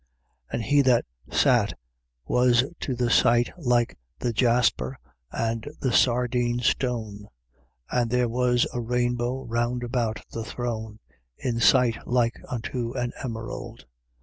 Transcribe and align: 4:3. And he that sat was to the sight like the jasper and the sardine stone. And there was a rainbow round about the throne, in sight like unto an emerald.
4:3. 0.51 0.53
And 0.53 0.63
he 0.63 0.81
that 0.81 1.05
sat 1.31 1.77
was 2.25 2.63
to 2.79 2.95
the 2.95 3.11
sight 3.11 3.51
like 3.55 3.99
the 4.17 4.33
jasper 4.33 4.97
and 5.31 5.69
the 5.79 5.91
sardine 5.93 6.57
stone. 6.61 7.27
And 7.91 8.09
there 8.09 8.27
was 8.27 8.65
a 8.73 8.81
rainbow 8.81 9.43
round 9.43 9.83
about 9.83 10.23
the 10.31 10.43
throne, 10.43 10.97
in 11.37 11.59
sight 11.59 11.99
like 12.07 12.41
unto 12.49 12.93
an 12.93 13.11
emerald. 13.23 13.85